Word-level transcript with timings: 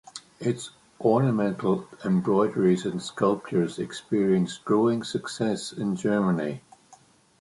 Its 0.39 0.71
ornamental 0.99 1.87
embroideries 2.03 2.87
and 2.87 2.99
sculptures 2.99 3.77
experienced 3.77 4.65
growing 4.65 5.03
success 5.03 5.71
in 5.73 5.95
Germany. 5.95 6.63